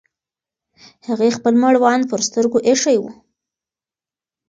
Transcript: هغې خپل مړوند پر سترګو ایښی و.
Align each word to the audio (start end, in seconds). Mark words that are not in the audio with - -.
هغې 1.07 1.29
خپل 1.37 1.53
مړوند 1.63 2.03
پر 2.11 2.19
سترګو 2.27 2.57
ایښی 2.67 2.97
و. 3.01 3.03